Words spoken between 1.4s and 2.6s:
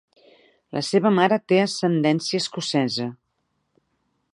té ascendència